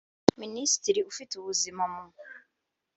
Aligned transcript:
Minisitiri 0.41 0.99
ufite 1.11 1.31
ubuzima 1.35 1.83
mu 1.93 2.03